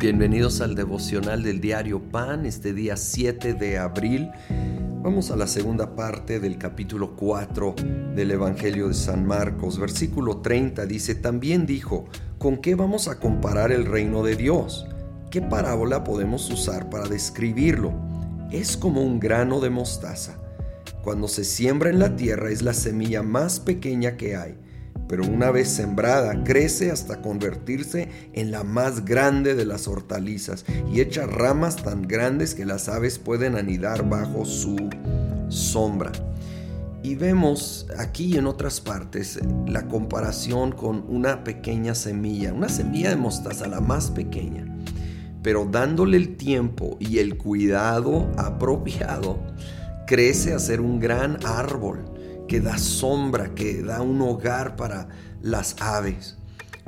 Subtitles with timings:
[0.00, 4.30] Bienvenidos al devocional del diario Pan, este día 7 de abril.
[5.02, 7.74] Vamos a la segunda parte del capítulo 4
[8.14, 9.78] del Evangelio de San Marcos.
[9.78, 12.06] Versículo 30 dice, también dijo,
[12.38, 14.86] ¿con qué vamos a comparar el reino de Dios?
[15.30, 17.92] ¿Qué parábola podemos usar para describirlo?
[18.50, 20.38] Es como un grano de mostaza.
[21.04, 24.56] Cuando se siembra en la tierra es la semilla más pequeña que hay
[25.10, 30.64] pero una vez sembrada crece hasta convertirse en la más grande de las hortalizas
[30.94, 34.76] y echa ramas tan grandes que las aves pueden anidar bajo su
[35.48, 36.12] sombra.
[37.02, 43.10] Y vemos aquí y en otras partes la comparación con una pequeña semilla, una semilla
[43.10, 44.64] de mostaza, la más pequeña,
[45.42, 49.40] pero dándole el tiempo y el cuidado apropiado,
[50.06, 52.04] crece a ser un gran árbol
[52.50, 55.06] que da sombra, que da un hogar para
[55.40, 56.36] las aves.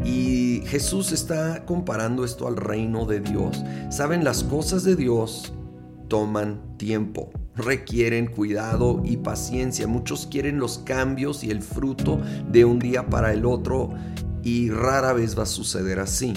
[0.04, 3.62] Y Jesús está comparando esto al reino de Dios.
[3.88, 5.52] Saben, las cosas de Dios
[6.08, 9.86] toman tiempo, requieren cuidado y paciencia.
[9.86, 12.20] Muchos quieren los cambios y el fruto
[12.50, 13.90] de un día para el otro
[14.42, 16.34] y rara vez va a suceder así.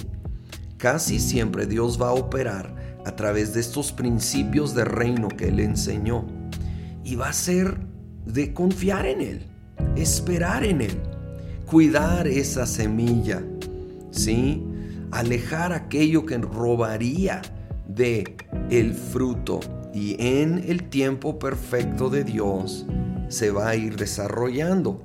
[0.77, 2.75] Casi siempre Dios va a operar
[3.07, 6.27] a través de estos principios de reino que Él enseñó.
[7.03, 7.94] Y va a ser
[8.25, 9.45] de confiar en Él,
[9.95, 10.97] esperar en Él,
[11.65, 13.43] cuidar esa semilla,
[14.11, 14.63] ¿sí?
[15.11, 17.41] Alejar aquello que robaría
[17.87, 18.35] de
[18.69, 19.59] el fruto
[19.93, 22.85] y en el tiempo perfecto de Dios
[23.29, 25.01] se va a ir desarrollando.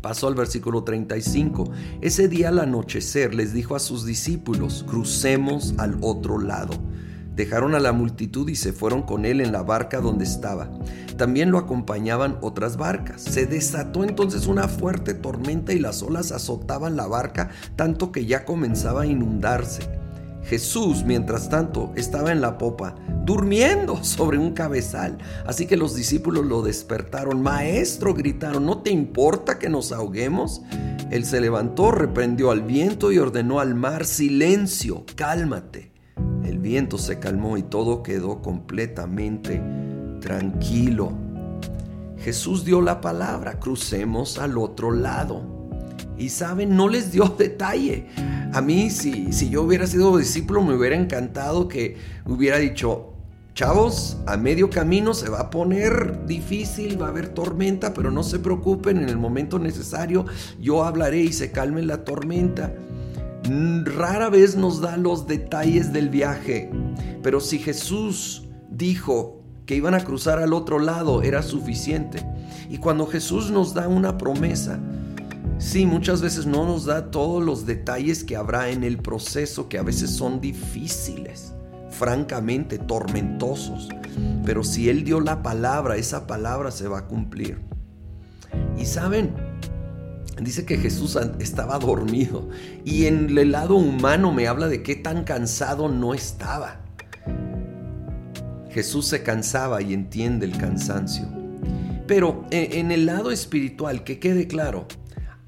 [0.00, 1.70] Pasó al versículo 35.
[2.00, 6.74] Ese día al anochecer les dijo a sus discípulos, crucemos al otro lado.
[7.36, 10.70] Dejaron a la multitud y se fueron con él en la barca donde estaba.
[11.18, 13.20] También lo acompañaban otras barcas.
[13.20, 18.46] Se desató entonces una fuerte tormenta y las olas azotaban la barca tanto que ya
[18.46, 19.82] comenzaba a inundarse.
[20.44, 22.94] Jesús, mientras tanto, estaba en la popa,
[23.26, 25.18] durmiendo sobre un cabezal.
[25.44, 27.42] Así que los discípulos lo despertaron.
[27.42, 30.62] Maestro, gritaron, ¿no te importa que nos ahoguemos?
[31.10, 35.95] Él se levantó, reprendió al viento y ordenó al mar, silencio, cálmate
[36.54, 39.60] viento se calmó y todo quedó completamente
[40.20, 41.12] tranquilo.
[42.18, 45.42] Jesús dio la palabra, crucemos al otro lado.
[46.18, 48.06] Y saben, no les dio detalle.
[48.52, 53.12] A mí, si, si yo hubiera sido discípulo, me hubiera encantado que hubiera dicho,
[53.54, 58.22] chavos, a medio camino se va a poner difícil, va a haber tormenta, pero no
[58.22, 60.26] se preocupen, en el momento necesario
[60.60, 62.72] yo hablaré y se calme la tormenta
[63.84, 66.70] rara vez nos da los detalles del viaje,
[67.22, 72.24] pero si Jesús dijo que iban a cruzar al otro lado, era suficiente.
[72.70, 74.78] Y cuando Jesús nos da una promesa,
[75.58, 79.78] sí, muchas veces no nos da todos los detalles que habrá en el proceso, que
[79.78, 81.52] a veces son difíciles,
[81.90, 83.88] francamente tormentosos.
[84.44, 87.60] Pero si Él dio la palabra, esa palabra se va a cumplir.
[88.78, 89.34] Y saben,
[90.40, 92.48] Dice que Jesús estaba dormido
[92.84, 96.82] y en el lado humano me habla de qué tan cansado no estaba.
[98.70, 101.26] Jesús se cansaba y entiende el cansancio.
[102.06, 104.86] Pero e, en el lado espiritual, que quede claro,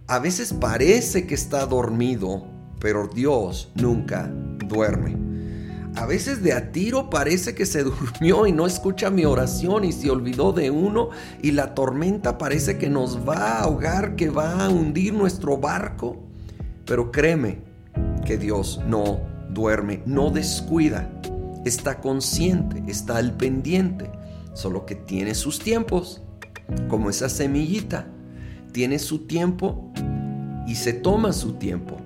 [0.06, 2.47] a veces parece que está dormido,
[2.81, 4.32] pero Dios nunca
[4.66, 5.28] duerme.
[5.99, 9.91] A veces de a tiro parece que se durmió y no escucha mi oración y
[9.91, 11.11] se olvidó de uno
[11.43, 16.17] y la tormenta parece que nos va a ahogar, que va a hundir nuestro barco.
[16.87, 17.63] Pero créeme
[18.25, 19.19] que Dios no
[19.51, 21.11] duerme, no descuida,
[21.65, 24.09] está consciente, está al pendiente,
[24.55, 26.23] solo que tiene sus tiempos,
[26.89, 28.07] como esa semillita,
[28.71, 29.93] tiene su tiempo
[30.65, 31.97] y se toma su tiempo,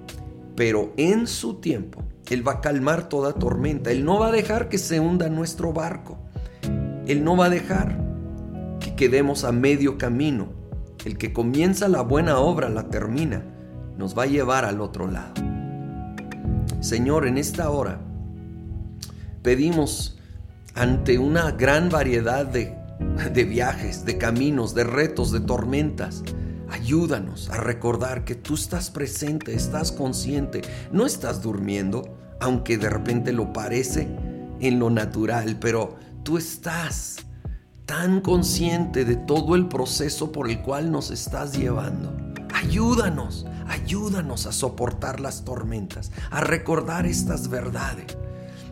[0.63, 3.91] pero en su tiempo él va a calmar toda tormenta.
[3.91, 6.19] Él no va a dejar que se hunda nuestro barco.
[7.09, 7.99] Él no va a dejar
[8.79, 10.51] que quedemos a medio camino.
[11.05, 13.43] El que comienza la buena obra la termina.
[13.99, 15.35] Nos va a llevar al otro lado.
[16.79, 17.99] Señor, en esta hora
[19.43, 20.17] pedimos
[20.77, 22.73] ante una gran variedad de,
[23.35, 26.23] de viajes, de caminos, de retos, de tormentas,
[26.73, 33.31] Ayúdanos a recordar que tú estás presente, estás consciente, no estás durmiendo, aunque de repente
[33.35, 34.09] lo parece
[34.59, 37.27] en lo natural, pero tú estás
[37.85, 42.17] tan consciente de todo el proceso por el cual nos estás llevando.
[42.55, 48.17] Ayúdanos, ayúdanos a soportar las tormentas, a recordar estas verdades,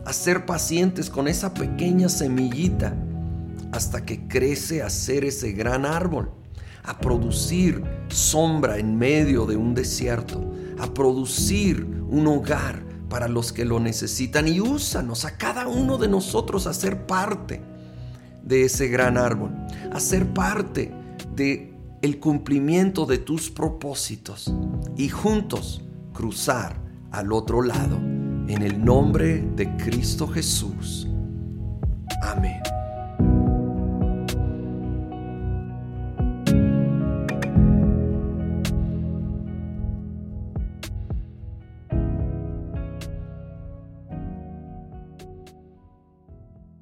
[0.05, 2.95] a ser pacientes con esa pequeña semillita
[3.71, 6.40] hasta que crece a ser ese gran árbol
[6.83, 13.65] a producir sombra en medio de un desierto, a producir un hogar para los que
[13.65, 17.61] lo necesitan y úsanos a cada uno de nosotros a ser parte
[18.43, 19.51] de ese gran árbol,
[19.91, 20.93] a ser parte
[21.35, 24.51] de el cumplimiento de tus propósitos
[24.97, 25.81] y juntos
[26.13, 26.81] cruzar
[27.11, 31.07] al otro lado en el nombre de Cristo Jesús.
[32.23, 32.70] Amén.